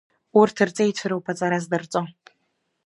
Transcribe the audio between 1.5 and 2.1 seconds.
здырҵо.